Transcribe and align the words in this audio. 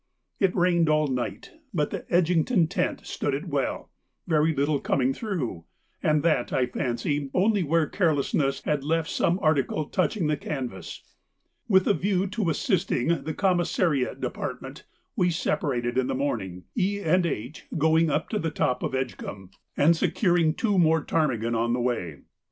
It 0.39 0.55
rained 0.55 0.89
all 0.89 1.05
night, 1.05 1.51
but 1.75 1.91
the 1.91 1.99
Edgington 2.11 2.67
tent 2.67 3.05
stood 3.05 3.35
it 3.35 3.47
well, 3.49 3.91
very 4.25 4.51
little 4.51 4.79
coming 4.79 5.13
through, 5.13 5.65
and 6.01 6.23
that, 6.23 6.51
I 6.51 6.65
fancy, 6.65 7.29
only 7.35 7.61
where 7.61 7.85
carelessness 7.85 8.63
had 8.63 8.83
left 8.83 9.11
some 9.11 9.37
article 9.43 9.85
touching 9.85 10.25
the 10.25 10.35
canvas. 10.37 11.03
With 11.67 11.85
a 11.85 11.93
view 11.93 12.25
to 12.29 12.49
assisting 12.49 13.21
the 13.25 13.35
commissariat 13.35 14.19
department, 14.19 14.85
we 15.15 15.29
separated 15.29 15.99
in 15.99 16.07
the 16.07 16.15
morning, 16.15 16.63
E. 16.75 16.99
and 16.99 17.23
H. 17.23 17.67
going 17.77 18.09
up 18.09 18.27
to 18.29 18.39
the 18.39 18.49
top 18.49 18.81
of 18.81 18.93
Edgcumbe, 18.95 19.51
and 19.77 19.95
securing 19.95 20.55
two 20.55 20.79
more 20.79 21.03
ptarmigan 21.03 21.53
on 21.53 21.73
the 21.73 21.79
way. 21.79 22.21